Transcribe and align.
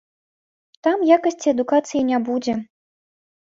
Там 0.87 1.03
якасці 1.17 1.51
адукацыі 1.53 2.01
не 2.09 2.19
будзе. 2.31 2.57